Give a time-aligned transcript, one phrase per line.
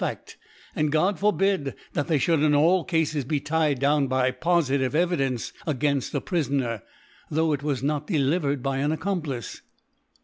[0.03, 0.35] I 4 ^^^(J76) Faft;
[0.77, 5.15] and God forbid that they (hould in' all Cafes be tied down by pofitive Evi
[5.17, 6.81] dence againft a Prifoner,
[7.29, 9.61] though it was not delivered by an Accomplice.